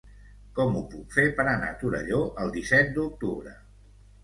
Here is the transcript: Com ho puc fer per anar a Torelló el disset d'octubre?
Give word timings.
Com 0.59 0.77
ho 0.79 0.79
puc 0.93 1.13
fer 1.17 1.25
per 1.41 1.45
anar 1.51 1.69
a 1.75 1.77
Torelló 1.83 2.23
el 2.47 2.51
disset 2.57 2.93
d'octubre? 2.99 3.57